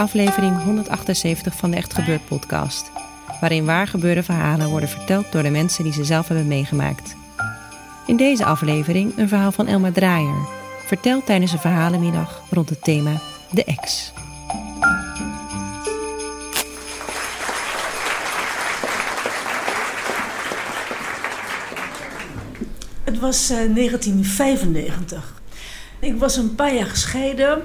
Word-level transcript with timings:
Aflevering 0.00 0.62
178 0.62 1.54
van 1.56 1.70
de 1.70 1.76
Echt 1.76 1.94
Gebeurd 1.94 2.26
podcast, 2.26 2.90
waarin 3.40 3.64
waargebeurde 3.64 4.22
verhalen 4.22 4.68
worden 4.68 4.88
verteld 4.88 5.32
door 5.32 5.42
de 5.42 5.50
mensen 5.50 5.84
die 5.84 5.92
ze 5.92 6.04
zelf 6.04 6.28
hebben 6.28 6.46
meegemaakt. 6.46 7.16
In 8.06 8.16
deze 8.16 8.44
aflevering 8.44 9.18
een 9.18 9.28
verhaal 9.28 9.52
van 9.52 9.66
Elma 9.66 9.92
Draaier, 9.92 10.48
verteld 10.86 11.26
tijdens 11.26 11.52
een 11.52 11.58
verhalenmiddag 11.58 12.42
rond 12.50 12.68
het 12.68 12.82
thema 12.82 13.20
De 13.50 13.64
Ex. 13.64 14.12
Het 23.04 23.18
was 23.18 23.48
1995. 23.48 25.40
Ik 25.98 26.18
was 26.18 26.36
een 26.36 26.54
paar 26.54 26.74
jaar 26.74 26.86
gescheiden 26.86 27.62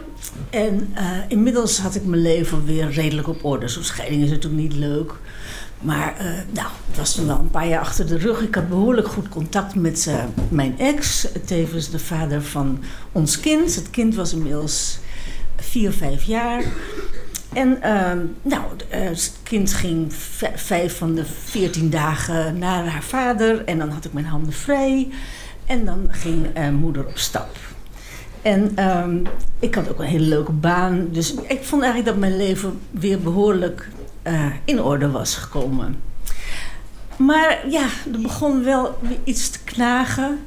en 0.55 0.93
uh, 0.97 1.17
inmiddels 1.27 1.79
had 1.79 1.95
ik 1.95 2.05
mijn 2.05 2.21
leven 2.21 2.65
weer 2.65 2.91
redelijk 2.91 3.27
op 3.27 3.45
orde. 3.45 3.67
Zo'n 3.67 3.83
scheiding 3.83 4.23
is 4.23 4.29
natuurlijk 4.29 4.61
niet 4.61 4.73
leuk. 4.73 5.13
Maar 5.81 6.15
uh, 6.21 6.25
nou, 6.51 6.67
het 6.87 6.97
was 6.97 7.15
toen 7.15 7.27
wel 7.27 7.39
een 7.39 7.49
paar 7.49 7.67
jaar 7.67 7.79
achter 7.79 8.07
de 8.07 8.17
rug. 8.17 8.41
Ik 8.41 8.55
had 8.55 8.69
behoorlijk 8.69 9.07
goed 9.07 9.29
contact 9.29 9.75
met 9.75 10.05
uh, 10.09 10.23
mijn 10.49 10.79
ex, 10.79 11.27
tevens 11.45 11.89
de 11.89 11.99
vader 11.99 12.43
van 12.43 12.79
ons 13.11 13.39
kind. 13.39 13.75
Het 13.75 13.89
kind 13.89 14.15
was 14.15 14.33
inmiddels 14.33 14.99
vier, 15.55 15.91
vijf 15.91 16.23
jaar. 16.23 16.63
En 17.53 17.81
ehm, 17.81 18.19
nou, 18.41 18.63
het 18.87 19.33
kind 19.43 19.73
ging 19.73 20.13
vijf 20.55 20.97
van 20.97 21.15
de 21.15 21.25
veertien 21.25 21.89
dagen 21.89 22.57
naar 22.57 22.87
haar 22.87 23.03
vader. 23.03 23.65
En 23.65 23.77
dan 23.77 23.89
had 23.89 24.05
ik 24.05 24.13
mijn 24.13 24.25
handen 24.25 24.53
vrij. 24.53 25.09
En 25.65 25.85
dan 25.85 26.07
ging 26.09 26.47
moeder 26.71 27.05
op 27.05 27.17
stap. 27.17 27.74
En 28.45 28.87
um, 28.97 29.23
ik 29.59 29.75
had 29.75 29.89
ook 29.89 29.99
een 29.99 30.05
hele 30.05 30.25
leuke 30.25 30.51
baan. 30.51 31.07
Dus 31.11 31.33
ik 31.33 31.63
vond 31.63 31.83
eigenlijk 31.83 32.05
dat 32.05 32.17
mijn 32.19 32.37
leven 32.37 32.79
weer 32.91 33.19
behoorlijk 33.19 33.89
uh, 34.27 34.45
in 34.65 34.81
orde 34.81 35.11
was 35.11 35.35
gekomen. 35.35 35.95
Maar 37.17 37.59
ja, 37.69 37.85
er 38.13 38.21
begon 38.21 38.63
wel 38.63 38.97
iets 39.23 39.49
te 39.49 39.59
knagen. 39.63 40.39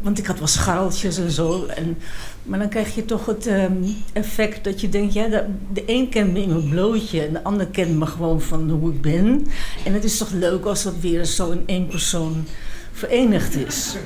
Want 0.00 0.18
ik 0.18 0.26
had 0.26 0.38
wel 0.38 0.46
scharreltjes 0.46 1.18
en 1.18 1.30
zo. 1.30 1.66
En, 1.66 1.98
maar 2.42 2.58
dan 2.58 2.68
krijg 2.68 2.94
je 2.94 3.04
toch 3.04 3.26
het 3.26 3.46
um, 3.46 3.96
effect 4.12 4.64
dat 4.64 4.80
je 4.80 4.88
denkt... 4.88 5.12
Ja, 5.12 5.28
de, 5.28 5.44
de 5.72 5.82
een 5.86 6.08
kent 6.08 6.32
me 6.32 6.42
in 6.42 6.48
mijn 6.48 6.68
blootje 6.68 7.22
en 7.22 7.32
de 7.32 7.44
ander 7.44 7.66
kent 7.66 7.98
me 7.98 8.06
gewoon 8.06 8.40
van 8.40 8.70
hoe 8.70 8.92
ik 8.92 9.00
ben. 9.00 9.46
En 9.84 9.92
het 9.92 10.04
is 10.04 10.18
toch 10.18 10.30
leuk 10.30 10.64
als 10.64 10.82
dat 10.82 10.94
weer 11.00 11.24
zo 11.24 11.50
in 11.50 11.62
één 11.66 11.86
persoon 11.86 12.44
verenigd 12.92 13.56
is. 13.56 13.96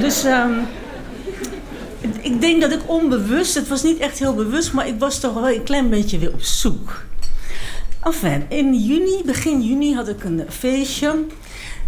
Dus... 0.00 0.24
Um, 0.24 0.66
ik 2.20 2.40
denk 2.40 2.60
dat 2.60 2.72
ik 2.72 2.80
onbewust, 2.86 3.54
het 3.54 3.68
was 3.68 3.82
niet 3.82 3.98
echt 3.98 4.18
heel 4.18 4.34
bewust, 4.34 4.72
maar 4.72 4.86
ik 4.86 4.98
was 4.98 5.20
toch 5.20 5.34
wel 5.34 5.48
een 5.48 5.62
klein 5.62 5.90
beetje 5.90 6.18
weer 6.18 6.32
op 6.32 6.42
zoek. 6.42 7.04
Enfin, 8.02 8.44
in 8.48 8.74
juni, 8.74 9.22
begin 9.24 9.62
juni 9.62 9.94
had 9.94 10.08
ik 10.08 10.24
een 10.24 10.44
feestje. 10.48 11.24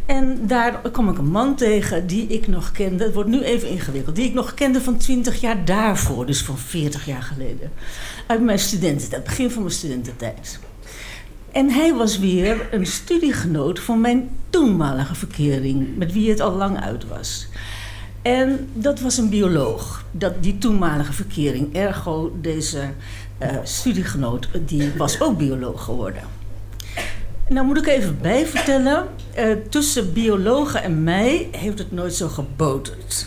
En 0.07 0.47
daar 0.47 0.91
kwam 0.91 1.09
ik 1.09 1.19
een 1.19 1.31
man 1.31 1.55
tegen 1.55 2.07
die 2.07 2.27
ik 2.27 2.49
nog 2.49 2.73
kende. 2.73 3.05
Het 3.05 3.15
wordt 3.15 3.29
nu 3.29 3.43
even 3.43 3.69
ingewikkeld. 3.69 4.17
Die 4.17 4.27
ik 4.27 4.35
nog 4.35 4.55
kende 4.55 4.81
van 4.81 4.97
20 4.97 5.41
jaar 5.41 5.65
daarvoor, 5.65 6.27
dus 6.27 6.43
van 6.43 6.59
40 6.59 7.07
jaar 7.07 7.23
geleden. 7.23 7.73
Uit 8.27 8.41
mijn 8.41 8.59
studententijd, 8.59 9.25
begin 9.25 9.51
van 9.51 9.63
mijn 9.63 9.75
studententijd. 9.75 10.59
En 11.53 11.71
hij 11.71 11.95
was 11.95 12.19
weer 12.19 12.69
een 12.71 12.87
studiegenoot 12.87 13.81
van 13.81 14.01
mijn 14.01 14.31
toenmalige 14.51 15.15
verkering, 15.15 15.97
met 15.97 16.13
wie 16.13 16.31
het 16.31 16.41
al 16.41 16.53
lang 16.53 16.81
uit 16.81 17.09
was. 17.09 17.49
En 18.25 18.69
dat 18.73 19.01
was 19.01 19.17
een 19.17 19.29
bioloog. 19.29 20.05
Dat, 20.11 20.43
die 20.43 20.59
toenmalige 20.59 21.13
verkering, 21.13 21.75
ergo 21.75 22.37
deze 22.41 22.81
uh, 23.43 23.49
studiegenoot, 23.63 24.49
die 24.67 24.93
was 24.97 25.21
ook 25.21 25.39
bioloog 25.39 25.85
geworden. 25.85 26.23
Nou 27.49 27.67
moet 27.67 27.79
ik 27.79 27.87
even 27.87 28.19
bijvertellen, 28.21 29.07
uh, 29.39 29.53
tussen 29.69 30.13
biologen 30.13 30.83
en 30.83 31.03
mij 31.03 31.49
heeft 31.51 31.79
het 31.79 31.93
nooit 31.93 32.15
zo 32.15 32.29
geboterd. 32.29 33.27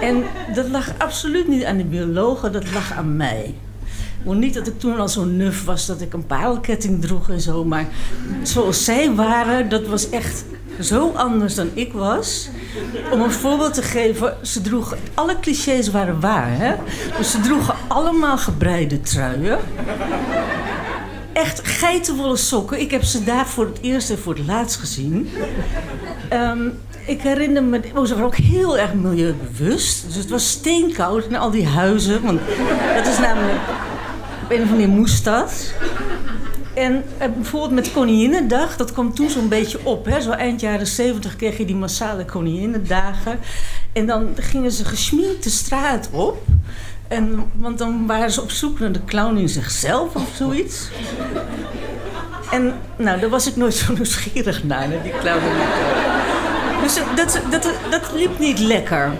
En 0.00 0.22
dat 0.54 0.68
lag 0.68 0.92
absoluut 0.98 1.48
niet 1.48 1.64
aan 1.64 1.76
de 1.76 1.84
biologen, 1.84 2.52
dat 2.52 2.72
lag 2.72 2.92
aan 2.92 3.16
mij. 3.16 3.54
Niet 4.22 4.54
dat 4.54 4.66
ik 4.66 4.78
toen 4.78 4.98
al 4.98 5.08
zo 5.08 5.24
nuf 5.24 5.64
was 5.64 5.86
dat 5.86 6.00
ik 6.00 6.12
een 6.12 6.26
parelketting 6.26 7.00
droeg 7.00 7.30
en 7.30 7.40
zo, 7.40 7.64
maar 7.64 7.88
zoals 8.42 8.84
zij 8.84 9.14
waren, 9.14 9.68
dat 9.68 9.86
was 9.86 10.10
echt 10.10 10.44
zo 10.80 11.12
anders 11.14 11.54
dan 11.54 11.70
ik 11.74 11.92
was. 11.92 12.48
Om 13.10 13.20
een 13.20 13.30
voorbeeld 13.30 13.74
te 13.74 13.82
geven, 13.82 14.36
ze 14.42 14.60
droegen, 14.60 14.98
alle 15.14 15.40
clichés 15.40 15.90
waren 15.90 16.20
waar, 16.20 16.56
hè? 16.56 16.74
Ze 17.22 17.40
droegen 17.40 17.74
allemaal 17.88 18.38
gebreide 18.38 19.00
truien. 19.00 19.58
Echt 21.32 21.68
geitenwolle 21.68 22.36
sokken. 22.36 22.80
Ik 22.80 22.90
heb 22.90 23.02
ze 23.02 23.24
daar 23.24 23.46
voor 23.46 23.66
het 23.66 23.78
eerst 23.80 24.10
en 24.10 24.18
voor 24.18 24.34
het 24.34 24.46
laatst 24.46 24.76
gezien. 24.76 25.30
Um, 26.32 26.78
ik 27.06 27.20
herinner 27.20 27.62
me, 27.62 27.80
oh, 27.94 28.04
ze 28.04 28.12
waren 28.12 28.26
ook 28.26 28.36
heel 28.36 28.78
erg 28.78 28.94
milieubewust. 28.94 30.04
Dus 30.06 30.14
het 30.14 30.30
was 30.30 30.50
steenkoud 30.50 31.24
in 31.24 31.36
al 31.36 31.50
die 31.50 31.66
huizen. 31.66 32.22
Want 32.22 32.40
dat 32.96 33.06
is 33.06 33.18
namelijk, 33.18 33.58
op 34.42 34.50
een 34.50 34.62
of 34.62 34.70
andere 34.70 34.70
manier 34.70 34.88
moest 34.88 35.24
dat. 35.24 35.74
En 36.74 37.04
eh, 37.18 37.28
bijvoorbeeld 37.34 37.72
met 37.72 37.92
Koninginnedag, 37.92 38.76
dat 38.76 38.92
kwam 38.92 39.14
toen 39.14 39.30
zo'n 39.30 39.48
beetje 39.48 39.78
op. 39.82 40.04
Hè? 40.04 40.20
Zo 40.20 40.30
eind 40.30 40.60
jaren 40.60 40.86
zeventig 40.86 41.36
kreeg 41.36 41.58
je 41.58 41.64
die 41.64 41.76
massale 41.76 42.24
Koninginnedagen. 42.24 43.38
En 43.92 44.06
dan 44.06 44.28
gingen 44.34 44.72
ze 44.72 44.84
gesminkt 44.84 45.44
de 45.44 45.50
straat 45.50 46.08
op. 46.10 46.42
En, 47.08 47.50
want 47.52 47.78
dan 47.78 48.06
waren 48.06 48.30
ze 48.30 48.42
op 48.42 48.50
zoek 48.50 48.78
naar 48.78 48.92
de 48.92 49.04
clown 49.04 49.36
in 49.36 49.48
zichzelf 49.48 50.14
of 50.14 50.28
zoiets. 50.36 50.88
En 52.50 52.74
nou, 52.96 53.20
daar 53.20 53.30
was 53.30 53.46
ik 53.46 53.56
nooit 53.56 53.74
zo 53.74 53.92
nieuwsgierig 53.94 54.64
naar, 54.64 54.88
die 55.02 55.12
clown. 55.20 55.42
Dus 56.82 56.94
dat, 57.16 57.40
dat, 57.50 57.70
dat 57.90 58.12
liep 58.14 58.38
niet 58.38 58.58
lekker. 58.58 59.12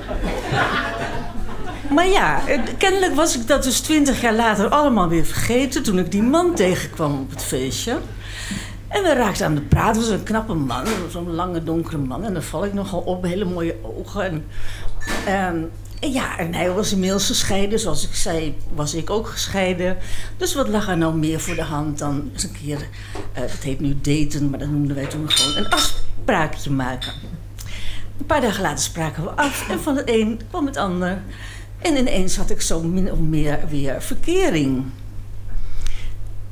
Maar 1.90 2.06
ja, 2.06 2.40
kennelijk 2.78 3.14
was 3.14 3.36
ik 3.36 3.46
dat 3.46 3.62
dus 3.62 3.80
twintig 3.80 4.20
jaar 4.20 4.34
later 4.34 4.68
allemaal 4.68 5.08
weer 5.08 5.24
vergeten... 5.24 5.82
toen 5.82 5.98
ik 5.98 6.10
die 6.10 6.22
man 6.22 6.54
tegenkwam 6.54 7.20
op 7.20 7.30
het 7.30 7.42
feestje. 7.42 7.98
En 8.88 9.02
we 9.02 9.12
raakten 9.12 9.46
aan 9.46 9.54
de 9.54 9.60
praten. 9.60 10.00
Het 10.00 10.10
was 10.10 10.18
een 10.18 10.22
knappe 10.22 10.54
man, 10.54 10.86
zo'n 11.10 11.34
lange 11.34 11.64
donkere 11.64 11.98
man. 11.98 12.24
En 12.24 12.32
dan 12.32 12.42
val 12.42 12.64
ik 12.64 12.72
nogal 12.72 13.00
op, 13.00 13.24
hele 13.24 13.44
mooie 13.44 13.76
ogen. 13.82 14.24
En, 14.24 14.44
en, 15.24 15.70
ja, 16.00 16.38
en 16.38 16.54
hij 16.54 16.70
was 16.70 16.92
inmiddels 16.92 17.26
gescheiden. 17.26 17.78
Zoals 17.78 18.08
ik 18.08 18.14
zei, 18.14 18.56
was 18.74 18.94
ik 18.94 19.10
ook 19.10 19.28
gescheiden. 19.28 19.96
Dus 20.36 20.54
wat 20.54 20.68
lag 20.68 20.88
er 20.88 20.96
nou 20.96 21.14
meer 21.14 21.40
voor 21.40 21.54
de 21.54 21.62
hand 21.62 21.98
dan 21.98 22.30
eens 22.32 22.42
een 22.42 22.56
keer... 22.64 22.88
Dat 23.34 23.62
heet 23.62 23.80
nu 23.80 23.96
daten, 24.00 24.50
maar 24.50 24.58
dat 24.58 24.68
noemden 24.68 24.96
wij 24.96 25.06
toen 25.06 25.30
gewoon 25.30 25.56
een 25.56 25.70
afspraakje 25.70 26.70
maken. 26.70 27.12
Een 28.18 28.26
paar 28.26 28.40
dagen 28.40 28.62
later 28.62 28.84
spraken 28.84 29.22
we 29.22 29.30
af 29.30 29.68
en 29.68 29.80
van 29.80 29.96
het 29.96 30.08
een 30.08 30.40
kwam 30.48 30.66
het 30.66 30.76
ander. 30.76 31.22
En 31.84 31.96
ineens 31.96 32.36
had 32.36 32.50
ik 32.50 32.60
zo 32.60 32.82
min 32.82 33.12
of 33.12 33.18
meer 33.18 33.60
weer 33.68 34.02
verkering. 34.02 34.84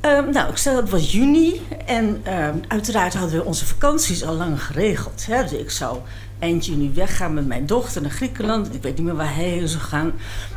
Um, 0.00 0.30
nou, 0.30 0.50
ik 0.50 0.56
stel 0.56 0.72
dat 0.72 0.82
het 0.82 0.90
was 0.90 1.12
juni 1.12 1.60
en 1.86 2.34
um, 2.38 2.60
uiteraard 2.68 3.14
hadden 3.14 3.38
we 3.38 3.44
onze 3.44 3.66
vakanties 3.66 4.24
al 4.24 4.34
lang 4.34 4.62
geregeld. 4.62 5.26
Hè? 5.26 5.42
Dus 5.42 5.52
ik 5.52 5.70
zou 5.70 5.98
eind 6.42 6.66
juni 6.66 6.92
weggaan 6.94 7.34
met 7.34 7.46
mijn 7.46 7.66
dochter 7.66 8.02
naar 8.02 8.10
Griekenland. 8.10 8.74
Ik 8.74 8.82
weet 8.82 8.96
niet 8.96 9.04
meer 9.04 9.14
waar 9.14 9.34
hij 9.34 9.44
heen 9.44 9.68
zou 9.68 9.82
gaan. 9.82 10.06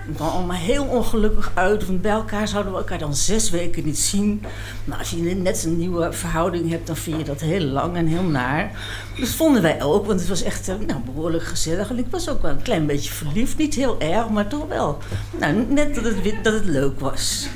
Ik 0.08 0.16
kwam 0.16 0.28
allemaal 0.28 0.58
heel 0.58 0.86
ongelukkig 0.86 1.52
uit. 1.54 1.86
Want 1.86 2.02
bij 2.02 2.12
elkaar 2.12 2.48
zouden 2.48 2.72
we 2.72 2.78
elkaar 2.78 2.98
dan 2.98 3.16
zes 3.16 3.50
weken 3.50 3.86
niet 3.86 4.00
zien. 4.00 4.44
Nou, 4.84 5.00
als 5.00 5.10
je 5.10 5.18
net 5.18 5.64
een 5.64 5.78
nieuwe 5.78 6.14
verhouding 6.14 6.70
hebt, 6.70 6.88
dan 6.88 6.96
vind 6.96 7.18
je 7.18 7.24
dat 7.24 7.42
heel 7.42 7.66
lang 7.66 7.96
en 7.96 8.08
heel 8.08 8.24
naar. 8.24 8.72
Dus 9.16 9.36
vonden 9.36 9.62
wij 9.62 9.84
ook, 9.84 10.06
want 10.06 10.20
het 10.20 10.30
was 10.30 10.44
echt 10.44 10.68
nou, 10.68 11.00
behoorlijk 11.06 11.44
gezellig. 11.44 11.90
En 11.90 11.98
ik 11.98 12.08
was 12.10 12.30
ook 12.30 12.42
wel 12.42 12.52
een 12.52 12.62
klein 12.62 12.86
beetje 12.86 13.14
verliefd. 13.14 13.58
Niet 13.58 13.76
heel 13.76 14.00
erg, 14.00 14.30
maar 14.30 14.48
toch 14.48 14.68
wel. 14.68 14.98
Nou, 15.40 15.66
net 15.70 15.96
dat 15.96 16.04
het, 16.04 16.44
dat 16.44 16.54
het 16.54 16.66
leuk 16.66 17.00
was. 17.00 17.48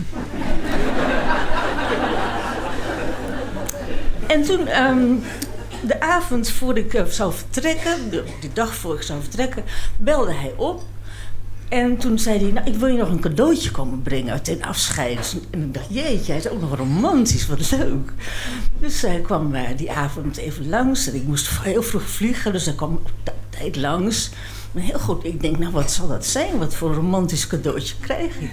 En 4.27 4.43
toen, 4.43 4.67
ehm, 4.67 5.15
de 5.87 6.01
avond 6.01 6.49
voor 6.49 6.77
ik 6.77 6.93
uh, 6.93 7.05
zou 7.05 7.33
vertrekken, 7.33 8.09
de, 8.09 8.23
dag 8.53 8.75
voor 8.75 8.95
ik 8.95 9.01
zou 9.01 9.21
vertrekken, 9.21 9.63
belde 9.97 10.33
hij 10.33 10.53
op. 10.55 10.83
En 11.69 11.97
toen 11.97 12.19
zei 12.19 12.39
hij, 12.39 12.51
nou, 12.51 12.67
ik 12.67 12.75
wil 12.75 12.87
je 12.87 12.97
nog 12.97 13.09
een 13.09 13.19
cadeautje 13.19 13.71
komen 13.71 14.01
brengen 14.01 14.43
ten 14.43 14.61
afscheid. 14.61 15.35
En 15.51 15.61
ik 15.61 15.73
dacht, 15.73 15.85
jeetje, 15.89 16.31
hij 16.31 16.41
is 16.41 16.49
ook 16.49 16.61
nog 16.61 16.75
romantisch, 16.75 17.47
wat 17.47 17.71
leuk. 17.71 18.13
Dus 18.79 19.01
hij 19.01 19.19
kwam 19.19 19.55
uh, 19.55 19.61
die 19.77 19.91
avond 19.91 20.37
even 20.37 20.69
langs 20.69 21.07
en 21.07 21.15
ik 21.15 21.23
moest 21.23 21.49
heel 21.61 21.83
vroeg 21.83 22.09
vliegen, 22.09 22.51
dus 22.51 22.65
hij 22.65 22.75
kwam 22.75 22.93
op 22.93 23.33
tijd 23.49 23.75
langs. 23.75 24.29
Maar 24.71 24.83
heel 24.83 24.99
goed, 24.99 25.23
ik 25.23 25.41
denk, 25.41 25.57
nou, 25.57 25.71
wat 25.71 25.91
zal 25.91 26.07
dat 26.07 26.25
zijn? 26.25 26.57
Wat 26.57 26.75
voor 26.75 26.93
romantisch 26.93 27.47
cadeautje 27.47 27.95
krijg 27.99 28.39
ik? 28.39 28.51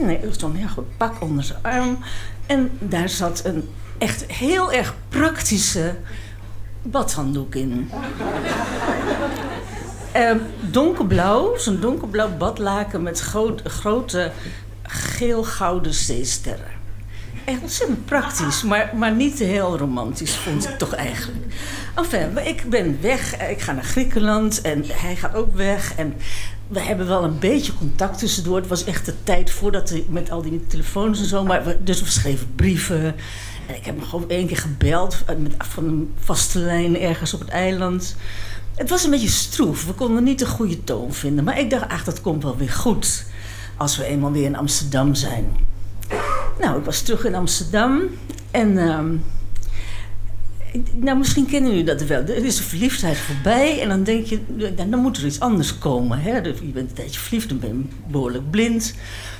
Nee, 0.00 0.18
er 0.18 0.34
stond 0.34 0.54
een 0.54 0.60
heel 0.60 0.68
goed 0.68 0.96
pak 0.96 1.22
onder 1.22 1.44
zijn 1.44 1.62
arm. 1.62 1.98
En 2.46 2.70
daar 2.78 3.08
zat 3.08 3.44
een 3.44 3.68
echt 3.98 4.24
heel 4.26 4.72
erg 4.72 4.94
praktische 5.08 5.94
badhanddoek 6.82 7.54
in. 7.54 7.90
uh, 10.16 10.30
donkerblauw, 10.60 11.56
zo'n 11.56 11.80
donkerblauw 11.80 12.36
badlaken 12.36 13.02
met 13.02 13.20
grote 13.64 14.32
geel-gouden 14.82 15.94
zeesterren. 15.94 16.78
Echt 17.44 17.60
ontzettend 17.60 18.04
praktisch, 18.04 18.62
maar, 18.62 18.90
maar 18.94 19.12
niet 19.12 19.38
heel 19.38 19.78
romantisch, 19.78 20.36
vond 20.36 20.68
ik 20.68 20.78
toch 20.78 20.94
eigenlijk. 20.94 21.44
Enfin, 21.94 22.46
ik 22.46 22.70
ben 22.70 22.98
weg, 23.00 23.48
ik 23.48 23.60
ga 23.60 23.72
naar 23.72 23.84
Griekenland 23.84 24.60
en 24.60 24.84
hij 24.86 25.16
gaat 25.16 25.34
ook 25.34 25.54
weg. 25.54 25.94
En 25.94 26.14
we 26.68 26.80
hebben 26.80 27.06
wel 27.06 27.24
een 27.24 27.38
beetje 27.38 27.74
contact 27.74 28.18
tussendoor. 28.18 28.56
Het 28.56 28.66
was 28.66 28.84
echt 28.84 29.06
de 29.06 29.14
tijd 29.22 29.50
voordat 29.50 29.88
hij 29.88 30.04
met 30.08 30.30
al 30.30 30.42
die 30.42 30.66
telefoons 30.66 31.18
en 31.18 31.26
zo. 31.26 31.44
Maar 31.44 31.76
dus 31.84 32.00
we 32.00 32.10
schreven 32.10 32.54
brieven. 32.56 33.14
Ik 33.76 33.84
heb 33.84 33.96
hem 33.96 34.04
gewoon 34.04 34.28
één 34.28 34.46
keer 34.46 34.56
gebeld 34.56 35.22
eh, 35.26 35.36
met, 35.36 35.54
van 35.58 35.84
een 35.84 36.12
vaste 36.18 36.58
lijn 36.58 37.00
ergens 37.00 37.34
op 37.34 37.40
het 37.40 37.48
eiland. 37.48 38.16
Het 38.74 38.90
was 38.90 39.04
een 39.04 39.10
beetje 39.10 39.28
stroef. 39.28 39.86
We 39.86 39.92
konden 39.92 40.24
niet 40.24 40.38
de 40.38 40.46
goede 40.46 40.84
toon 40.84 41.12
vinden. 41.12 41.44
Maar 41.44 41.58
ik 41.58 41.70
dacht, 41.70 41.88
ach, 41.88 42.04
dat 42.04 42.20
komt 42.20 42.42
wel 42.42 42.56
weer 42.56 42.70
goed. 42.70 43.24
Als 43.76 43.96
we 43.96 44.04
eenmaal 44.04 44.32
weer 44.32 44.44
in 44.44 44.56
Amsterdam 44.56 45.14
zijn. 45.14 45.46
Nou, 46.60 46.78
ik 46.78 46.84
was 46.84 47.02
terug 47.02 47.24
in 47.24 47.34
Amsterdam. 47.34 48.02
En... 48.50 48.70
Uh, 48.70 48.98
nou, 50.94 51.18
misschien 51.18 51.46
kennen 51.46 51.70
jullie 51.70 51.84
dat 51.84 52.02
wel. 52.02 52.20
Er 52.20 52.44
is 52.44 52.58
een 52.58 52.64
verliefdheid 52.64 53.16
voorbij 53.16 53.80
en 53.82 53.88
dan 53.88 54.02
denk 54.02 54.26
je, 54.26 54.40
dan 54.88 55.00
moet 55.00 55.16
er 55.16 55.26
iets 55.26 55.40
anders 55.40 55.78
komen. 55.78 56.18
Hè? 56.18 56.36
Je 56.36 56.52
bent 56.52 56.88
een 56.88 56.92
tijdje 56.92 57.20
verliefd, 57.20 57.48
dan 57.48 57.58
ben 57.58 57.68
je 57.68 58.10
behoorlijk 58.10 58.50
blind. 58.50 58.94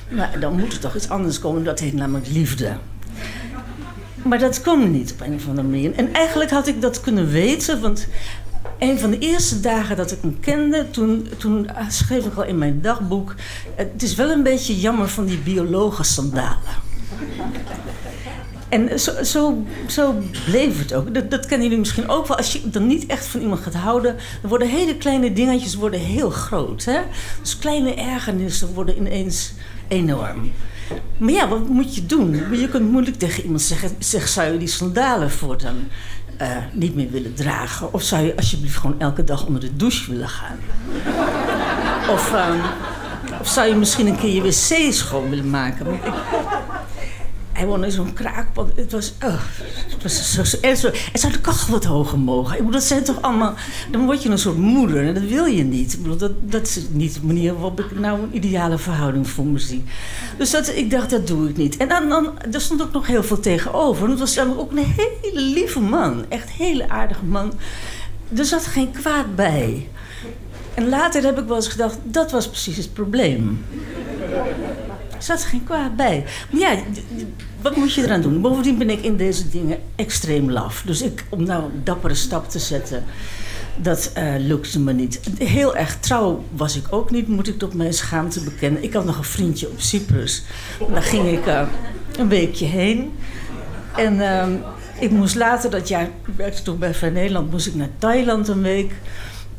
Maar 0.09 0.39
dan 0.39 0.59
moet 0.59 0.73
er 0.73 0.79
toch 0.79 0.95
iets 0.95 1.09
anders 1.09 1.39
komen, 1.39 1.63
dat 1.63 1.79
heet 1.79 1.93
namelijk 1.93 2.27
liefde. 2.27 2.77
Maar 4.23 4.39
dat 4.39 4.61
kwam 4.61 4.91
niet 4.91 5.11
op 5.11 5.21
een 5.21 5.33
of 5.33 5.47
andere 5.47 5.67
manier. 5.67 5.95
En 5.95 6.13
eigenlijk 6.13 6.51
had 6.51 6.67
ik 6.67 6.81
dat 6.81 7.01
kunnen 7.01 7.27
weten, 7.27 7.81
want 7.81 8.07
een 8.79 8.99
van 8.99 9.11
de 9.11 9.19
eerste 9.19 9.59
dagen 9.59 9.95
dat 9.95 10.11
ik 10.11 10.17
hem 10.21 10.39
kende, 10.39 10.89
toen, 10.89 11.27
toen 11.37 11.69
schreef 11.89 12.25
ik 12.25 12.35
al 12.35 12.43
in 12.43 12.57
mijn 12.57 12.81
dagboek: 12.81 13.35
Het 13.75 14.03
is 14.03 14.15
wel 14.15 14.29
een 14.29 14.43
beetje 14.43 14.79
jammer 14.79 15.09
van 15.09 15.25
die 15.25 15.37
biologen 15.37 16.05
sandalen. 16.05 16.89
En 18.69 18.99
zo, 18.99 19.23
zo, 19.23 19.65
zo, 19.87 20.15
bleef 20.45 20.79
het 20.79 20.93
ook. 20.93 21.13
Dat, 21.13 21.31
dat 21.31 21.45
kennen 21.45 21.67
jullie 21.67 21.79
misschien 21.79 22.09
ook 22.09 22.27
wel. 22.27 22.37
Als 22.37 22.53
je 22.53 22.69
dan 22.69 22.87
niet 22.87 23.05
echt 23.05 23.25
van 23.25 23.41
iemand 23.41 23.59
gaat 23.59 23.73
houden, 23.73 24.15
dan 24.41 24.49
worden 24.49 24.67
hele 24.67 24.97
kleine 24.97 25.33
dingetjes 25.33 25.75
worden 25.75 25.99
heel 25.99 26.29
groot. 26.29 26.85
Hè? 26.85 26.99
Dus 27.41 27.57
kleine 27.57 27.93
ergernissen 27.93 28.73
worden 28.73 28.97
ineens 28.97 29.53
enorm. 29.87 30.51
Maar 31.17 31.31
ja, 31.31 31.47
wat 31.47 31.67
moet 31.67 31.95
je 31.95 32.05
doen? 32.05 32.59
Je 32.59 32.69
kunt 32.69 32.91
moeilijk 32.91 33.17
tegen 33.17 33.43
iemand 33.43 33.61
zeggen: 33.61 33.89
zeg, 33.99 34.27
zou 34.27 34.51
je 34.51 34.57
die 34.57 34.67
sandalen 34.67 35.31
voortaan 35.31 35.89
uh, 36.41 36.57
niet 36.73 36.95
meer 36.95 37.09
willen 37.11 37.33
dragen? 37.33 37.93
Of 37.93 38.03
zou 38.03 38.25
je 38.25 38.35
alsjeblieft 38.35 38.77
gewoon 38.77 38.99
elke 38.99 39.23
dag 39.23 39.45
onder 39.45 39.61
de 39.61 39.75
douche 39.75 40.11
willen 40.11 40.29
gaan? 40.29 40.57
of, 42.09 42.33
um, 42.33 42.61
of 43.39 43.47
zou 43.47 43.67
je 43.67 43.75
misschien 43.75 44.07
een 44.07 44.17
keer 44.17 44.33
je 44.33 44.41
wc 44.41 44.93
schoon 44.93 45.29
willen 45.29 45.49
maken? 45.49 45.99
hij 47.61 47.65
woonde 47.65 47.85
in 47.85 47.91
zo'n 47.91 48.13
kraakpand. 48.13 48.71
Het 48.75 48.91
was, 48.91 49.13
oh, 49.23 49.41
zo, 50.09 50.43
zo, 50.43 50.75
zo, 50.75 50.89
Het 51.11 51.19
zou 51.19 51.33
de 51.33 51.41
kachel 51.41 51.71
wat 51.71 51.85
hoger 51.85 52.19
mogen. 52.19 52.51
Ik 52.51 52.57
bedoel, 52.57 52.71
dat 52.71 52.83
zijn 52.83 53.03
toch 53.03 53.21
allemaal... 53.21 53.53
Dan 53.91 54.05
word 54.05 54.23
je 54.23 54.29
een 54.29 54.37
soort 54.37 54.57
moeder 54.57 55.07
en 55.07 55.13
dat 55.13 55.23
wil 55.23 55.45
je 55.45 55.63
niet. 55.63 55.93
Ik 55.93 56.01
bedoel, 56.01 56.17
dat, 56.17 56.31
dat 56.41 56.67
is 56.67 56.79
niet 56.91 57.13
de 57.13 57.25
manier 57.25 57.53
waarop 57.53 57.79
ik 57.79 57.99
nou 57.99 58.21
een 58.21 58.35
ideale 58.35 58.77
verhouding 58.77 59.29
voor 59.29 59.45
me 59.45 59.59
zie. 59.59 59.83
Dus 60.37 60.51
dat, 60.51 60.75
ik 60.75 60.91
dacht, 60.91 61.09
dat 61.09 61.27
doe 61.27 61.49
ik 61.49 61.57
niet. 61.57 61.77
En 61.77 61.87
dan, 61.87 62.09
dan, 62.09 62.31
er 62.51 62.61
stond 62.61 62.81
ook 62.81 62.91
nog 62.91 63.07
heel 63.07 63.23
veel 63.23 63.39
tegenover. 63.39 64.09
Het 64.09 64.19
was 64.19 64.39
ook 64.39 64.71
een 64.71 64.77
hele 64.77 65.41
lieve 65.41 65.79
man. 65.79 66.25
Echt 66.29 66.47
een 66.47 66.65
hele 66.65 66.89
aardige 66.89 67.25
man. 67.25 67.53
Er 68.35 68.45
zat 68.45 68.65
geen 68.65 68.91
kwaad 68.91 69.35
bij. 69.35 69.87
En 70.73 70.89
later 70.89 71.23
heb 71.23 71.39
ik 71.39 71.47
wel 71.47 71.55
eens 71.55 71.67
gedacht, 71.67 71.97
dat 72.03 72.31
was 72.31 72.47
precies 72.47 72.77
het 72.77 72.93
probleem. 72.93 73.65
Zat 75.21 75.43
geen 75.43 75.63
kwaad 75.63 75.95
bij. 75.95 76.25
Maar 76.49 76.61
ja, 76.61 76.75
wat 77.61 77.75
moet 77.75 77.93
je 77.93 78.03
eraan 78.03 78.21
doen? 78.21 78.41
Bovendien 78.41 78.77
ben 78.77 78.89
ik 78.89 79.03
in 79.03 79.17
deze 79.17 79.49
dingen 79.49 79.77
extreem 79.95 80.51
laf. 80.51 80.83
Dus 80.85 81.01
ik, 81.01 81.25
om 81.29 81.43
nou 81.43 81.63
een 81.63 81.81
dappere 81.83 82.15
stap 82.15 82.49
te 82.49 82.59
zetten, 82.59 83.03
dat 83.75 84.11
uh, 84.17 84.33
lukte 84.37 84.79
me 84.79 84.93
niet. 84.93 85.19
Heel 85.37 85.75
erg 85.75 85.99
trouw 85.99 86.43
was 86.55 86.75
ik 86.75 86.85
ook 86.89 87.11
niet, 87.11 87.27
moet 87.27 87.47
ik 87.47 87.59
tot 87.59 87.73
mijn 87.73 87.93
schaamte 87.93 88.43
bekennen. 88.43 88.83
Ik 88.83 88.93
had 88.93 89.05
nog 89.05 89.17
een 89.17 89.23
vriendje 89.23 89.69
op 89.69 89.79
Cyprus. 89.79 90.43
Daar 90.91 91.01
ging 91.01 91.27
ik 91.27 91.47
uh, 91.47 91.67
een 92.17 92.27
weekje 92.27 92.65
heen. 92.65 93.13
En 93.95 94.15
uh, 94.15 94.47
ik 94.99 95.11
moest 95.11 95.35
later 95.35 95.69
dat 95.69 95.87
jaar, 95.87 96.03
ik 96.03 96.33
werkte 96.35 96.61
toen 96.61 96.79
bij 96.79 96.93
Vrij 96.93 97.09
Nederland, 97.09 97.51
moest 97.51 97.67
ik 97.67 97.75
naar 97.75 97.89
Thailand 97.97 98.47
een 98.47 98.61
week. 98.61 98.93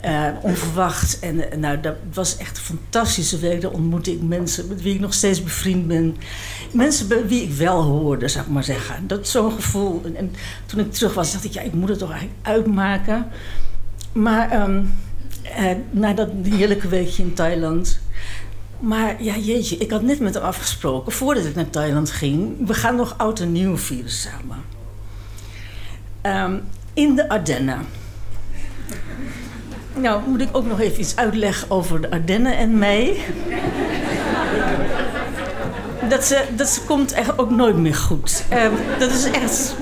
Uh, 0.04 0.28
onverwacht. 0.40 1.18
En 1.18 1.34
uh, 1.36 1.44
nou, 1.56 1.80
dat 1.80 1.94
was 2.12 2.36
echt 2.36 2.56
een 2.56 2.62
fantastische 2.62 3.38
week. 3.38 3.60
Daar 3.60 3.70
ontmoette 3.70 4.12
ik 4.12 4.22
mensen 4.22 4.68
met 4.68 4.82
wie 4.82 4.94
ik 4.94 5.00
nog 5.00 5.14
steeds 5.14 5.42
bevriend 5.42 5.86
ben. 5.86 6.16
Mensen 6.72 7.08
bij 7.08 7.26
wie 7.26 7.42
ik 7.42 7.52
wel 7.52 7.82
hoorde, 7.82 8.28
zou 8.28 8.44
ik 8.44 8.50
maar 8.50 8.64
zeggen. 8.64 9.06
Dat 9.06 9.28
zo'n 9.28 9.52
gevoel. 9.52 10.00
En, 10.04 10.16
en, 10.16 10.32
toen 10.66 10.80
ik 10.80 10.92
terug 10.92 11.14
was, 11.14 11.32
dacht 11.32 11.44
ik, 11.44 11.52
ja, 11.52 11.60
ik 11.60 11.72
moet 11.72 11.88
het 11.88 11.98
toch 11.98 12.10
eigenlijk 12.10 12.40
uitmaken. 12.46 13.26
Maar 14.12 14.62
um, 14.62 14.94
uh, 15.58 15.70
na 15.90 16.12
dat 16.12 16.28
heerlijke 16.42 16.88
weekje 16.88 17.22
in 17.22 17.34
Thailand. 17.34 18.00
Maar 18.78 19.22
ja, 19.22 19.36
jeetje, 19.36 19.76
ik 19.76 19.90
had 19.90 20.02
net 20.02 20.20
met 20.20 20.34
hem 20.34 20.42
afgesproken, 20.42 21.12
voordat 21.12 21.44
ik 21.44 21.54
naar 21.54 21.70
Thailand 21.70 22.10
ging. 22.10 22.66
We 22.66 22.74
gaan 22.74 22.96
nog 22.96 23.14
oud 23.18 23.40
en 23.40 23.52
nieuw 23.52 23.76
vieren 23.76 24.10
samen. 24.10 24.58
Um, 26.22 26.62
in 26.94 27.14
de 27.14 27.28
Ardennen. 27.28 27.86
Nou, 29.94 30.20
moet 30.26 30.40
ik 30.40 30.48
ook 30.52 30.66
nog 30.66 30.80
even 30.80 31.00
iets 31.00 31.16
uitleggen 31.16 31.70
over 31.70 32.00
de 32.00 32.10
Ardennen 32.10 32.56
en 32.56 32.78
mij. 32.78 33.16
Dat, 36.08 36.24
ze, 36.24 36.44
dat 36.56 36.68
ze 36.68 36.80
komt 36.80 37.12
echt 37.12 37.38
ook 37.38 37.50
nooit 37.50 37.76
meer 37.76 37.94
goed. 37.94 38.44
Uh, 38.52 38.62
dat 38.98 39.10
is 39.10 39.24
echt... 39.24 39.74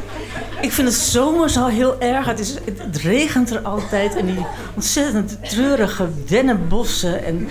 Ik 0.60 0.72
vind 0.72 0.88
het 0.88 0.96
zomers 0.96 1.56
al 1.56 1.68
heel 1.68 2.00
erg. 2.00 2.26
Het, 2.26 2.38
is, 2.38 2.54
het, 2.64 2.96
regent 2.96 3.50
er 3.50 3.60
altijd. 3.60 4.16
En 4.16 4.26
die 4.26 4.46
ontzettend 4.74 5.38
treurige 5.50 6.08
dennenbossen. 6.26 7.24
En 7.24 7.48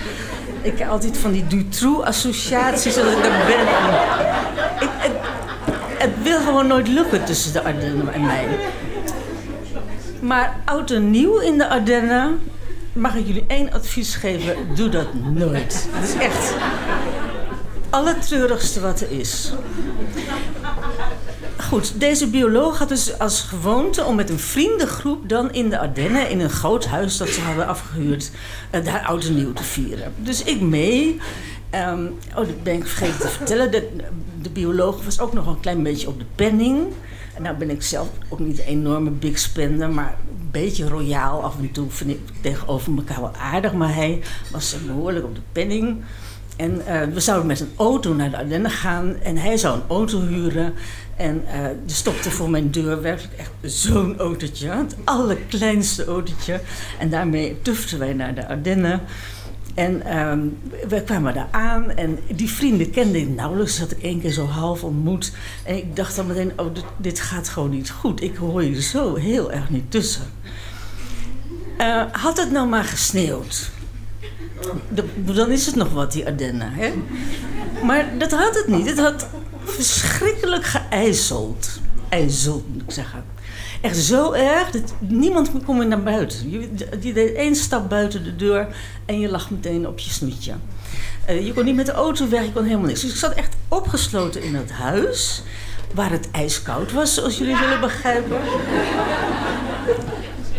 ik 0.62 0.80
heb 0.80 0.89
altijd 0.89 1.18
van 1.18 1.32
die 1.32 1.48
Dutroux-associaties 1.48 2.96
dat 2.96 3.06
ik 3.06 3.24
daar 3.24 3.46
ben. 3.46 3.60
Ik, 4.80 4.89
het, 4.98 5.12
het 5.98 6.24
wil 6.24 6.39
gewoon 6.39 6.68
nooit 6.68 6.88
lukken 6.88 7.25
tussen 7.25 7.54
de 7.54 7.63
Ardennen 7.63 8.13
en 8.13 8.22
mij. 8.25 8.48
Maar 10.20 10.60
oud 10.66 10.92
en 10.92 11.12
nieuw 11.12 11.38
in 11.38 11.58
de 11.58 11.70
Ardennen, 11.70 12.40
mag 12.94 13.16
ik 13.16 13.26
jullie 13.26 13.46
één 13.48 13.72
advies 13.72 14.16
geven: 14.16 14.56
doe 14.76 14.90
dat 14.90 15.14
nooit. 15.14 15.88
Dat 15.94 16.04
is 16.04 16.14
echt 16.14 16.54
allertreurigste 17.90 18.80
wat 18.80 19.02
er 19.02 19.12
is. 19.12 19.52
Goed, 21.58 22.00
deze 22.00 22.28
bioloog 22.28 22.78
had 22.78 22.90
dus 22.90 23.20
als 23.20 23.42
gewoonte 23.42 24.04
om 24.04 24.16
met 24.16 24.30
een 24.30 24.40
vriendengroep 24.40 25.30
dan 25.30 25.54
in 25.54 25.70
de 25.70 25.80
Ardennen, 25.80 26.30
in 26.30 26.40
een 26.40 26.50
groot 26.50 26.86
huis 26.86 27.18
dat 27.18 27.30
ze 27.30 27.42
hadden 27.42 27.68
afgehuurd, 27.68 28.32
uh, 28.76 28.86
daar 28.86 29.04
oud 29.06 29.26
en 29.26 29.36
nieuw 29.36 29.54
te 29.54 29.64
vieren. 29.64 30.14
Dus 30.18 30.44
ik 30.44 30.62
mee. 30.62 31.20
Um, 31.76 32.18
oh, 32.30 32.36
dat 32.36 32.64
ben 32.64 32.74
ik 32.74 32.88
vergeten 32.88 33.20
te 33.20 33.28
vertellen. 33.28 33.72
De, 33.72 33.90
de 34.42 34.50
bioloog 34.50 35.04
was 35.04 35.20
ook 35.20 35.34
nog 35.34 35.48
een 35.48 35.60
klein 35.60 35.84
beetje 35.84 36.08
op 36.08 36.20
de 36.20 36.26
penning. 36.36 36.88
Nou 37.41 37.55
ben 37.55 37.69
ik 37.69 37.81
zelf 37.81 38.08
ook 38.29 38.39
niet 38.39 38.60
een 38.60 38.65
enorme 38.65 39.10
big 39.10 39.39
spender, 39.39 39.89
maar 39.89 40.17
een 40.39 40.50
beetje 40.51 40.88
royaal 40.88 41.43
af 41.43 41.58
en 41.60 41.72
toe 41.72 41.89
vind 41.89 42.10
ik 42.10 42.19
tegenover 42.41 42.96
elkaar 42.96 43.22
wel 43.22 43.36
aardig. 43.36 43.74
Maar 43.74 43.96
hij 43.96 44.22
was 44.51 44.75
behoorlijk 44.86 45.25
op 45.25 45.36
de 45.36 45.41
penning. 45.51 46.01
En 46.58 46.81
uh, 46.88 47.13
we 47.13 47.19
zouden 47.19 47.48
met 47.48 47.60
een 47.60 47.72
auto 47.75 48.13
naar 48.13 48.29
de 48.29 48.38
Ardennen 48.38 48.72
gaan 48.72 49.15
en 49.15 49.38
hij 49.38 49.58
zou 49.58 49.75
een 49.75 49.88
auto 49.88 50.22
huren. 50.22 50.74
En 51.15 51.41
uh, 51.46 51.63
er 51.63 51.77
stopte 51.86 52.31
voor 52.31 52.50
mijn 52.50 52.72
deur 52.72 53.01
werkelijk 53.01 53.34
echt 53.38 53.51
zo'n 53.62 54.17
autootje, 54.17 54.69
het 54.69 54.96
allerkleinste 55.03 56.05
autootje. 56.05 56.62
En 57.00 57.10
daarmee 57.10 57.62
tuften 57.62 58.00
wij 58.00 58.13
naar 58.13 58.36
de 58.36 58.48
Ardennen. 58.48 59.01
En 59.79 60.19
um, 60.19 60.57
we 60.88 61.03
kwamen 61.03 61.33
daar 61.33 61.48
aan 61.51 61.91
en 61.91 62.19
die 62.36 62.50
vrienden 62.50 62.89
kende 62.89 63.19
ik 63.19 63.29
nauwelijks. 63.29 63.79
Dat 63.79 63.91
ik 63.91 64.01
één 64.01 64.21
keer 64.21 64.31
zo 64.31 64.45
half 64.45 64.83
ontmoet. 64.83 65.31
En 65.63 65.77
ik 65.77 65.95
dacht 65.95 66.15
dan 66.15 66.27
meteen, 66.27 66.51
oh, 66.55 66.75
dit, 66.98 67.19
gaat 67.19 67.50
gewoon 67.50 67.69
niet 67.69 67.89
goed. 67.89 68.21
Ik 68.21 68.36
hoor 68.36 68.63
je 68.63 68.81
zo 68.81 69.15
heel 69.15 69.51
erg 69.51 69.69
niet 69.69 69.91
tussen. 69.91 70.24
Uh, 71.77 72.03
had 72.12 72.38
het 72.38 72.51
nou 72.51 72.67
maar 72.67 72.83
gesneeuwd? 72.83 73.71
Dan 75.15 75.51
is 75.51 75.65
het 75.65 75.75
nog 75.75 75.89
wat, 75.89 76.12
die 76.12 76.25
Ardennen. 76.25 76.71
Hè? 76.71 76.93
Maar 77.83 78.17
dat 78.17 78.31
had 78.31 78.55
het 78.55 78.67
niet. 78.67 78.89
Het 78.89 79.00
had 79.00 79.27
verschrikkelijk 79.63 80.65
geijzeld. 80.65 81.79
IJzeld, 82.09 82.74
moet 82.74 82.81
ik 82.81 82.91
zeggen. 82.91 83.24
Echt 83.81 83.98
zo 83.98 84.31
erg 84.31 84.71
dat 84.71 84.93
niemand 85.00 85.51
kon 85.65 85.77
meer 85.77 85.88
naar 85.88 86.03
buiten. 86.03 86.50
Je, 86.50 86.69
je 87.00 87.13
deed 87.13 87.33
één 87.33 87.55
stap 87.55 87.89
buiten 87.89 88.24
de 88.24 88.36
deur 88.36 88.67
en 89.05 89.19
je 89.19 89.29
lag 89.29 89.50
meteen 89.50 89.88
op 89.88 90.00
je 90.00 90.09
snoetje. 90.09 90.53
Uh, 91.29 91.45
je 91.45 91.53
kon 91.53 91.65
niet 91.65 91.75
met 91.75 91.86
de 91.86 91.91
auto 91.91 92.29
weg, 92.29 92.43
je 92.43 92.51
kon 92.51 92.63
helemaal 92.63 92.88
niks. 92.88 93.01
Dus 93.01 93.12
ik 93.12 93.17
zat 93.17 93.33
echt 93.33 93.55
opgesloten 93.67 94.43
in 94.43 94.55
het 94.55 94.71
huis, 94.71 95.43
waar 95.93 96.12
het 96.12 96.31
ijskoud 96.31 96.91
was, 96.91 97.13
zoals 97.13 97.38
jullie 97.38 97.57
willen 97.57 97.79
begrijpen. 97.79 98.38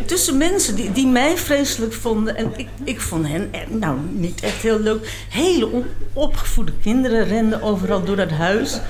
Tussen 0.04 0.36
mensen 0.36 0.76
die, 0.76 0.92
die 0.92 1.06
mij 1.06 1.36
vreselijk 1.36 1.92
vonden 1.92 2.36
en 2.36 2.52
ik, 2.56 2.68
ik 2.84 3.00
vond 3.00 3.28
hen 3.28 3.50
nou 3.68 3.98
niet 4.10 4.40
echt 4.40 4.62
heel 4.62 4.80
leuk. 4.80 5.24
Hele 5.28 5.84
opgevoede 6.12 6.72
kinderen 6.82 7.24
renden 7.24 7.62
overal 7.62 8.04
door 8.04 8.16
dat 8.16 8.30
huis. 8.30 8.80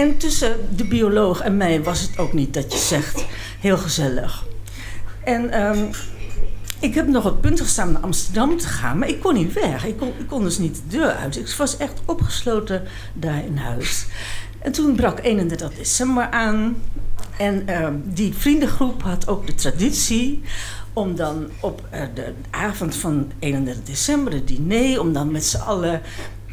En 0.00 0.16
tussen 0.16 0.76
de 0.76 0.84
bioloog 0.84 1.40
en 1.40 1.56
mij 1.56 1.82
was 1.82 2.00
het 2.00 2.18
ook 2.18 2.32
niet 2.32 2.54
dat 2.54 2.72
je 2.72 2.78
zegt 2.78 3.24
heel 3.60 3.78
gezellig. 3.78 4.44
En 5.24 5.66
um, 5.66 5.90
ik 6.78 6.94
heb 6.94 7.06
nog 7.06 7.26
op 7.26 7.40
punt 7.40 7.60
gestaan 7.60 7.92
naar 7.92 8.02
Amsterdam 8.02 8.58
te 8.58 8.66
gaan, 8.66 8.98
maar 8.98 9.08
ik 9.08 9.20
kon 9.20 9.34
niet 9.34 9.52
weg. 9.52 9.84
Ik 9.84 9.96
kon, 9.96 10.08
ik 10.18 10.26
kon 10.26 10.42
dus 10.42 10.58
niet 10.58 10.74
de 10.74 10.96
deur 10.96 11.12
uit. 11.12 11.36
Ik 11.36 11.48
was 11.48 11.76
echt 11.76 12.00
opgesloten 12.04 12.82
daar 13.14 13.44
in 13.44 13.56
huis. 13.56 14.06
En 14.58 14.72
toen 14.72 14.94
brak 14.94 15.20
31 15.22 15.74
december 15.74 16.30
aan. 16.30 16.76
En 17.38 17.64
uh, 17.70 17.88
die 18.04 18.34
vriendengroep 18.34 19.02
had 19.02 19.28
ook 19.28 19.46
de 19.46 19.54
traditie 19.54 20.42
om 20.92 21.16
dan 21.16 21.48
op 21.60 21.88
uh, 21.94 22.02
de 22.14 22.32
avond 22.50 22.94
van 22.96 23.32
31 23.38 23.84
december, 23.84 24.32
het 24.32 24.48
diner, 24.48 25.00
om 25.00 25.12
dan 25.12 25.30
met 25.30 25.44
z'n 25.44 25.56
allen 25.56 26.00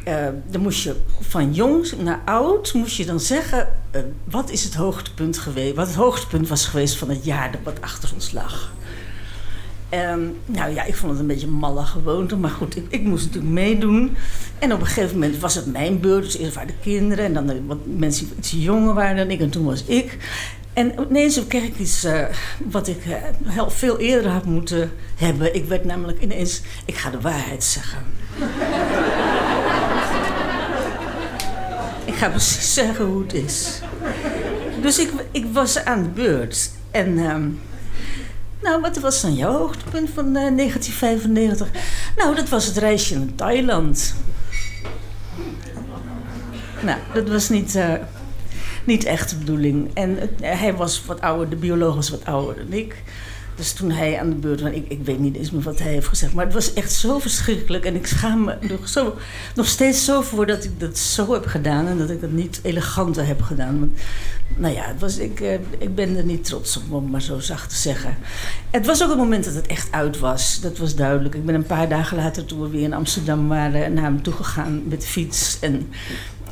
uh, 0.08 0.28
dan 0.50 0.60
moest 0.60 0.82
je 0.82 0.96
van 1.20 1.54
jong 1.54 1.92
naar 2.02 2.20
oud 2.24 2.74
moest 2.74 2.96
je 2.96 3.06
dan 3.06 3.20
zeggen 3.20 3.68
uh, 3.94 4.00
wat 4.24 4.50
is 4.50 4.64
het 4.64 4.74
hoogtepunt 4.74 5.38
geweest, 5.38 5.74
wat 5.74 5.86
het 5.86 5.96
hoogtepunt 5.96 6.48
was 6.48 6.66
geweest 6.66 6.96
van 6.96 7.08
het 7.08 7.24
jaar 7.24 7.52
dat 7.52 7.60
wat 7.64 7.80
achter 7.80 8.10
ons 8.14 8.32
lag. 8.32 8.72
Nou 10.46 10.74
ja, 10.74 10.84
ik 10.84 10.96
vond 10.96 11.12
het 11.12 11.20
een 11.20 11.26
beetje 11.26 11.46
een 11.46 11.52
malle 11.52 11.82
gewoonte, 11.82 12.36
maar 12.36 12.50
goed, 12.50 12.76
ik, 12.88 13.02
moest 13.02 13.24
natuurlijk 13.24 13.52
meedoen. 13.52 14.16
En 14.58 14.72
op 14.72 14.80
een 14.80 14.86
gegeven 14.86 15.18
moment 15.18 15.38
was 15.38 15.54
het 15.54 15.72
mijn 15.72 16.00
beurt, 16.00 16.24
dus 16.24 16.36
eerst 16.36 16.54
waren 16.54 16.68
de 16.68 16.82
kinderen 16.82 17.24
en 17.24 17.34
dan 17.34 17.46
de, 17.46 17.64
wat 17.66 17.78
mensen 17.96 18.26
die 18.26 18.36
iets 18.36 18.50
jonger 18.50 18.94
waren 18.94 19.16
dan 19.16 19.30
ik 19.30 19.40
en 19.40 19.50
toen 19.50 19.64
was 19.64 19.84
ik. 19.84 20.16
En 20.72 20.92
ineens 21.08 21.46
kreeg 21.46 21.62
ik 21.62 21.78
iets 21.78 22.04
uh, 22.04 22.24
wat 22.64 22.88
ik 22.88 22.98
heel 23.44 23.70
veel 23.70 23.98
eerder 23.98 24.30
had 24.30 24.44
moeten 24.44 24.90
hebben. 25.16 25.54
Ik 25.54 25.64
werd 25.64 25.84
namelijk 25.84 26.22
ineens, 26.22 26.62
ik 26.84 26.96
ga 26.96 27.10
de 27.10 27.20
waarheid 27.20 27.64
zeggen. 27.64 27.98
Ik 32.04 32.07
ga 32.18 32.28
precies 32.28 32.74
zeggen 32.74 33.04
hoe 33.04 33.22
het 33.22 33.34
is. 33.34 33.80
Dus 34.82 34.98
ik, 34.98 35.10
ik 35.30 35.46
was 35.52 35.84
aan 35.84 36.02
de 36.02 36.08
beurt. 36.08 36.70
En 36.90 37.18
um, 37.18 37.60
nou, 38.62 38.80
wat 38.80 38.98
was 38.98 39.20
dan 39.20 39.34
jouw 39.34 39.58
hoogtepunt 39.58 40.10
van 40.10 40.26
uh, 40.26 40.32
1995? 40.32 41.68
Nou, 42.16 42.34
dat 42.34 42.48
was 42.48 42.66
het 42.66 42.76
reisje 42.76 43.18
naar 43.18 43.34
Thailand. 43.34 44.14
Nou, 46.82 46.98
dat 47.14 47.28
was 47.28 47.48
niet, 47.48 47.74
uh, 47.74 47.92
niet 48.84 49.04
echt 49.04 49.30
de 49.30 49.36
bedoeling. 49.36 49.90
En 49.94 50.18
hij 50.40 50.74
was 50.74 51.04
wat 51.04 51.20
ouder, 51.20 51.48
de 51.48 51.56
bioloog 51.56 51.94
was 51.94 52.10
wat 52.10 52.24
ouder 52.24 52.56
dan 52.56 52.72
ik. 52.72 53.02
Dus 53.58 53.72
toen 53.72 53.90
hij 53.90 54.18
aan 54.18 54.28
de 54.28 54.34
beurt 54.34 54.60
was, 54.60 54.72
ik, 54.72 54.88
ik 54.88 55.04
weet 55.04 55.18
niet 55.18 55.36
eens 55.36 55.50
meer 55.50 55.62
wat 55.62 55.78
hij 55.78 55.92
heeft 55.92 56.06
gezegd. 56.06 56.34
Maar 56.34 56.44
het 56.44 56.54
was 56.54 56.72
echt 56.72 56.92
zo 56.92 57.18
verschrikkelijk. 57.18 57.84
En 57.84 57.94
ik 57.94 58.06
schaam 58.06 58.44
me 58.44 58.56
nog, 58.60 58.88
zo, 58.88 59.16
nog 59.54 59.66
steeds 59.66 60.04
zo 60.04 60.20
voor 60.22 60.46
dat 60.46 60.64
ik 60.64 60.80
dat 60.80 60.98
zo 60.98 61.32
heb 61.32 61.46
gedaan. 61.46 61.86
En 61.86 61.98
dat 61.98 62.10
ik 62.10 62.20
het 62.20 62.32
niet 62.32 62.60
eleganter 62.62 63.26
heb 63.26 63.42
gedaan. 63.42 63.80
Want, 63.80 63.98
nou 64.56 64.74
ja, 64.74 64.84
het 64.84 65.00
was, 65.00 65.16
ik, 65.16 65.40
eh, 65.40 65.54
ik 65.78 65.94
ben 65.94 66.16
er 66.16 66.24
niet 66.24 66.44
trots 66.44 66.76
op, 66.76 66.92
om 66.92 67.10
maar 67.10 67.22
zo 67.22 67.38
zacht 67.38 67.68
te 67.70 67.76
zeggen. 67.76 68.16
Het 68.70 68.86
was 68.86 69.02
ook 69.02 69.08
het 69.08 69.18
moment 69.18 69.44
dat 69.44 69.54
het 69.54 69.66
echt 69.66 69.92
uit 69.92 70.18
was. 70.18 70.60
Dat 70.60 70.78
was 70.78 70.94
duidelijk. 70.94 71.34
Ik 71.34 71.46
ben 71.46 71.54
een 71.54 71.66
paar 71.66 71.88
dagen 71.88 72.16
later, 72.16 72.44
toen 72.44 72.60
we 72.60 72.68
weer 72.68 72.82
in 72.82 72.94
Amsterdam 72.94 73.48
waren, 73.48 73.92
naar 73.92 74.04
hem 74.04 74.22
toe 74.22 74.32
gegaan 74.32 74.82
met 74.88 75.00
de 75.00 75.06
fiets. 75.06 75.58
En 75.60 75.90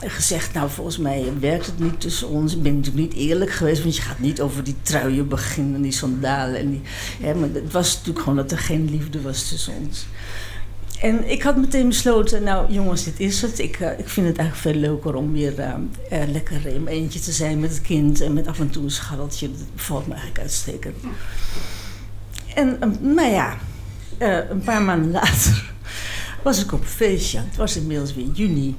gezegd, 0.01 0.53
nou 0.53 0.71
volgens 0.71 0.99
mij 0.99 1.33
werkt 1.41 1.67
het 1.67 1.79
niet 1.79 2.01
tussen 2.01 2.29
ons. 2.29 2.55
Ik 2.55 2.63
ben 2.63 2.77
natuurlijk 2.77 3.07
niet 3.07 3.15
eerlijk 3.29 3.51
geweest, 3.51 3.83
want 3.83 3.97
je 3.97 4.03
gaat 4.03 4.19
niet 4.19 4.41
over 4.41 4.65
die 4.65 4.77
truien 4.83 5.29
beginnen, 5.29 5.83
die 5.83 5.93
sandalen. 5.93 6.61
En 6.61 6.71
die, 6.71 6.83
hè, 7.21 7.35
maar 7.35 7.49
het 7.53 7.73
was 7.73 7.93
natuurlijk 7.93 8.19
gewoon 8.19 8.37
dat 8.37 8.51
er 8.51 8.59
geen 8.59 8.91
liefde 8.91 9.21
was 9.21 9.49
tussen 9.49 9.73
ons. 9.81 10.07
En 11.01 11.31
ik 11.31 11.43
had 11.43 11.57
meteen 11.57 11.89
besloten, 11.89 12.43
nou 12.43 12.73
jongens, 12.73 13.05
dit 13.05 13.21
is 13.21 13.43
het. 13.43 13.59
Ik, 13.59 13.81
uh, 13.81 13.99
ik 13.99 14.09
vind 14.09 14.27
het 14.27 14.39
eigenlijk 14.39 14.57
veel 14.57 14.91
leuker 14.91 15.15
om 15.15 15.33
weer 15.33 15.59
uh, 15.59 15.75
uh, 16.13 16.29
lekker 16.29 16.67
in 16.67 16.87
eentje 16.87 17.21
te 17.21 17.33
zijn 17.33 17.61
met 17.61 17.71
het 17.71 17.81
kind. 17.81 18.21
En 18.21 18.33
met 18.33 18.47
af 18.47 18.61
en 18.61 18.71
toe 18.71 18.85
een 18.85 18.91
scharreltje. 18.91 19.51
Dat 19.51 19.75
bevalt 19.75 20.07
me 20.07 20.13
eigenlijk 20.13 20.43
uitstekend. 20.43 20.97
En 22.55 22.79
nou 23.01 23.31
ja, 23.31 23.57
een 24.51 24.61
paar 24.61 24.83
maanden 24.83 25.11
later 25.21 25.73
was 26.43 26.63
ik 26.63 26.73
op 26.73 26.85
feestje. 26.85 27.39
Het 27.39 27.57
was 27.57 27.77
inmiddels 27.77 28.15
weer 28.15 28.29
juni. 28.33 28.75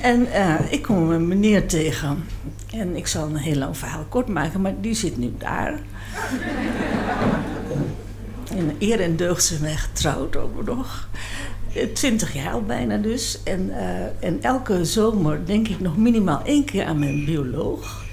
En 0.00 0.20
uh, 0.20 0.72
ik 0.72 0.82
kom 0.82 1.10
een 1.10 1.28
meneer 1.28 1.66
tegen. 1.66 2.24
En 2.70 2.96
ik 2.96 3.06
zal 3.06 3.24
een 3.24 3.36
heel 3.36 3.56
lang 3.56 3.76
verhaal 3.76 4.04
kort 4.08 4.28
maken, 4.28 4.60
maar 4.60 4.74
die 4.80 4.94
zit 4.94 5.16
nu 5.16 5.32
daar. 5.38 5.80
In 8.54 8.76
eer 8.78 9.00
en 9.00 9.16
deugd 9.16 9.44
zijn 9.44 9.60
wij 9.60 9.76
getrouwd 9.76 10.36
ook 10.36 10.64
nog. 10.64 11.08
Twintig 11.92 12.34
jaar 12.34 12.52
al 12.52 12.62
bijna 12.62 12.96
dus. 12.96 13.42
En, 13.42 13.68
uh, 13.68 14.24
en 14.24 14.42
elke 14.42 14.84
zomer 14.84 15.46
denk 15.46 15.68
ik 15.68 15.80
nog 15.80 15.96
minimaal 15.96 16.42
één 16.44 16.64
keer 16.64 16.84
aan 16.84 16.98
mijn 16.98 17.24
bioloog. 17.24 18.04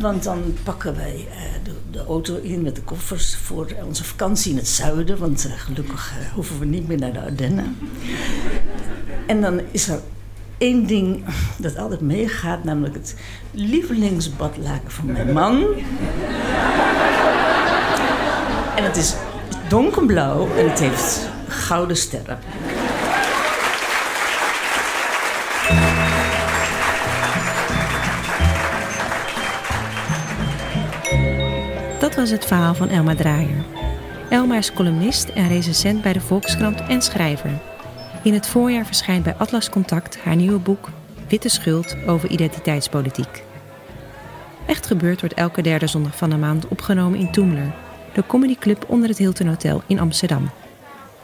Want 0.00 0.22
dan 0.22 0.56
pakken 0.62 0.96
wij 0.96 1.26
uh, 1.28 1.72
de, 1.90 2.04
auto 2.04 2.36
in 2.36 2.62
met 2.62 2.74
de 2.74 2.82
koffers 2.82 3.36
voor 3.36 3.74
onze 3.84 4.04
vakantie 4.04 4.50
in 4.50 4.56
het 4.56 4.68
zuiden. 4.68 5.18
Want 5.18 5.48
gelukkig 5.56 6.12
hoeven 6.34 6.58
we 6.58 6.64
niet 6.64 6.88
meer 6.88 6.98
naar 6.98 7.12
de 7.12 7.20
Ardennen. 7.20 7.76
En 9.28 9.40
dan 9.40 9.60
is 9.70 9.88
er 9.88 10.00
één 10.58 10.86
ding 10.86 11.24
dat 11.56 11.76
altijd 11.76 12.00
meegaat, 12.00 12.64
namelijk 12.64 12.94
het 12.94 13.14
lievelingsbadlaken 13.50 14.90
van 14.90 15.12
mijn 15.12 15.32
man. 15.32 15.64
En 18.76 18.84
het 18.84 18.96
is 18.96 19.14
donkerblauw 19.68 20.48
en 20.56 20.68
het 20.70 20.78
heeft 20.78 21.28
gouden 21.48 21.96
sterren. 21.96 22.38
Dat 31.98 32.14
was 32.14 32.30
het 32.30 32.46
verhaal 32.46 32.74
van 32.74 32.88
Elma 32.88 33.14
Draaier. 33.14 33.64
Elma 34.28 34.56
is 34.56 34.72
columnist 34.72 35.28
en 35.28 35.48
recensent 35.48 36.02
bij 36.02 36.12
de 36.12 36.20
Volkskrant 36.20 36.80
en 36.80 37.02
schrijver. 37.02 37.50
In 38.22 38.34
het 38.34 38.46
voorjaar 38.46 38.86
verschijnt 38.86 39.24
bij 39.24 39.34
Atlas 39.34 39.70
Contact 39.70 40.18
haar 40.18 40.36
nieuwe 40.36 40.58
boek 40.58 40.88
Witte 41.28 41.48
Schuld 41.48 41.96
over 42.06 42.28
identiteitspolitiek. 42.28 43.42
Echt 44.66 44.86
gebeurd 44.86 45.20
wordt 45.20 45.34
elke 45.34 45.62
derde 45.62 45.86
zondag 45.86 46.16
van 46.16 46.30
de 46.30 46.36
maand 46.36 46.68
opgenomen 46.68 47.18
in 47.18 47.32
Toemler, 47.32 47.74
de 48.14 48.26
comedyclub 48.26 48.84
onder 48.88 49.08
het 49.08 49.18
Hilton 49.18 49.46
Hotel 49.46 49.82
in 49.86 50.00
Amsterdam. 50.00 50.50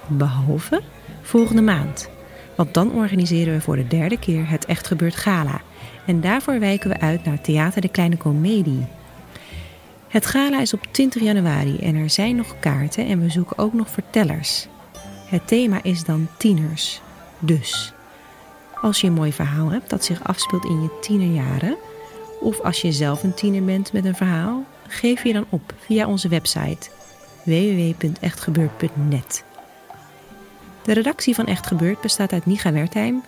Behalve 0.07 0.83
volgende 1.23 1.63
maand, 1.63 2.11
want 2.57 2.75
dan 2.75 2.93
organiseren 2.93 3.55
we 3.55 3.61
voor 3.61 3.77
de 3.77 3.87
derde 3.87 4.19
keer 4.19 4.49
het 4.49 4.65
Echt 4.65 4.87
Gebeurd 4.87 5.17
Gala. 5.17 5.61
En 6.07 6.21
daarvoor 6.21 6.61
wijken 6.61 6.91
we 6.91 7.01
uit 7.01 7.25
naar 7.25 7.41
Theater 7.41 7.81
de 7.81 7.89
Kleine 7.89 8.17
Comedie. 8.17 8.87
Het 10.09 10.27
gala 10.27 10.61
is 10.61 10.75
op 10.75 10.87
20 10.91 11.23
januari 11.23 11.79
en 11.79 11.95
er 11.95 12.11
zijn 12.11 12.37
nog 12.37 12.55
kaarten 12.61 13.07
en 13.07 13.21
we 13.21 13.31
zoeken 13.31 13.59
ook 13.59 13.73
nog 13.73 13.91
vertellers. 13.91 14.69
Het 15.35 15.47
thema 15.47 15.83
is 15.83 16.05
dan 16.05 16.29
tieners. 16.37 17.01
Dus, 17.39 17.93
als 18.81 19.01
je 19.01 19.07
een 19.07 19.13
mooi 19.13 19.33
verhaal 19.33 19.71
hebt 19.71 19.91
dat 19.91 20.05
zich 20.05 20.25
afspeelt 20.25 20.65
in 20.65 20.83
je 20.83 20.99
tienerjaren, 21.01 21.77
Of 22.41 22.61
als 22.61 22.81
je 22.81 22.93
zelf 22.93 23.23
een 23.23 23.35
tiener 23.35 23.65
bent 23.65 23.93
met 23.93 24.05
een 24.05 24.15
verhaal, 24.15 24.65
geef 24.89 25.25
je 25.25 25.33
dan 25.33 25.47
op 25.49 25.75
via 25.79 26.07
onze 26.07 26.29
website 26.29 26.91
www.echtgebeurd.net. 27.45 29.45
De 30.83 30.93
redactie 30.93 31.35
van 31.35 31.47
Echt 31.47 31.67
Gebeurd 31.67 32.01
bestaat 32.01 32.33
uit 32.33 32.47
Niga 32.47 32.73
Wertheim, 32.73 33.23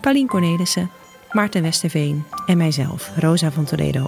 Paulien 0.00 0.26
Cornelissen, 0.26 0.90
Maarten 1.30 1.62
Westerveen 1.62 2.24
en 2.46 2.56
mijzelf, 2.56 3.10
Rosa 3.16 3.50
van 3.50 3.64
Toledo. 3.64 4.06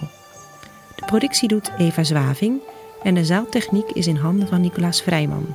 De 0.96 1.04
productie 1.06 1.48
doet 1.48 1.70
Eva 1.78 2.04
Zwaving 2.04 2.60
en 3.02 3.14
de 3.14 3.24
zaaltechniek 3.24 3.90
is 3.90 4.06
in 4.06 4.16
handen 4.16 4.48
van 4.48 4.60
Nicolaas 4.60 5.02
Vrijman. 5.02 5.54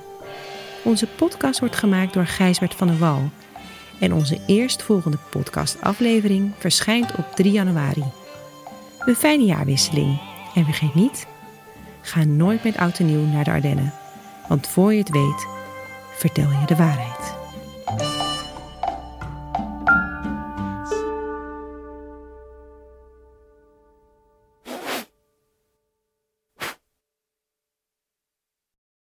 Onze 0.89 1.07
podcast 1.07 1.59
wordt 1.59 1.75
gemaakt 1.75 2.13
door 2.13 2.25
Gijsbert 2.25 2.75
van 2.75 2.87
der 2.87 2.97
Wal. 2.97 3.29
En 3.99 4.13
onze 4.13 4.39
eerstvolgende 4.45 5.17
podcastaflevering 5.29 6.53
verschijnt 6.57 7.15
op 7.15 7.35
3 7.35 7.51
januari. 7.51 8.03
Een 8.99 9.15
fijne 9.15 9.43
jaarwisseling. 9.43 10.21
En 10.55 10.63
vergeet 10.65 10.95
niet, 10.95 11.27
ga 12.01 12.23
nooit 12.23 12.63
met 12.63 12.77
oud 12.77 12.99
en 12.99 13.05
nieuw 13.05 13.25
naar 13.25 13.43
de 13.43 13.51
Ardennen. 13.51 13.93
Want 14.47 14.67
voor 14.67 14.93
je 14.93 14.99
het 14.99 15.09
weet, 15.09 15.47
vertel 16.15 16.49
je 16.49 16.65
de 16.65 16.75
waarheid. 16.75 17.38